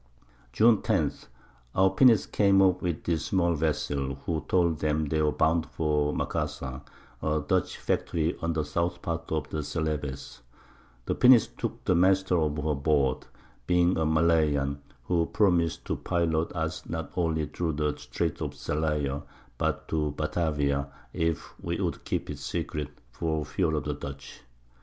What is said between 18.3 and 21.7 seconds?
of Zalayer, but to Batavia, if